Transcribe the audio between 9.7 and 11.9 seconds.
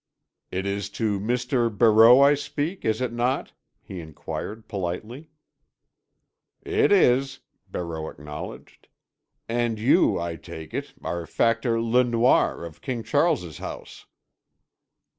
you, I take it, are Factor